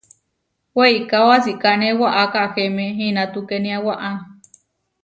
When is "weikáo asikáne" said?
0.77-1.87